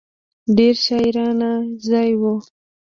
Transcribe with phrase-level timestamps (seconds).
[0.57, 1.51] ډېر شاعرانه
[1.87, 2.21] ځای و.